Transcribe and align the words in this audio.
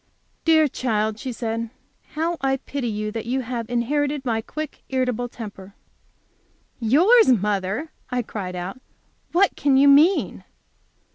"Dear 0.45 0.67
child," 0.67 1.19
she 1.19 1.31
said, 1.31 1.69
"how 2.15 2.37
I 2.41 2.57
pity 2.57 2.87
you 2.87 3.11
that 3.11 3.27
you 3.27 3.41
have 3.41 3.69
inherited 3.69 4.25
my 4.25 4.41
quick, 4.41 4.81
irritable 4.89 5.29
temper." 5.29 5.75
"Yours, 6.79 7.27
mother!" 7.27 7.91
I 8.09 8.23
cried 8.23 8.55
out; 8.55 8.81
"what 9.31 9.55
can 9.55 9.77
you 9.77 9.87
mean?" 9.87 10.43